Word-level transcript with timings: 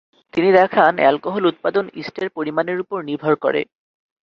তিনি 0.33 0.49
দেখান 0.51 0.91
অ্যালকোহল 0.97 1.43
উৎপাদন 1.45 1.85
ইস্টের 1.93 2.27
পরিমানের 2.29 2.77
উপর 2.79 2.97
নির্ভর 3.03 3.33
করে। 3.35 3.61